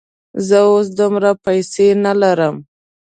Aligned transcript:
زه 0.47 0.57
اوس 0.69 0.87
دومره 0.99 1.29
پیسې 1.45 1.87
نه 2.03 2.13
لرم. 2.21 2.55